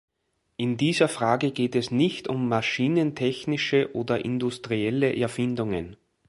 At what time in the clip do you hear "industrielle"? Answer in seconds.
4.25-5.15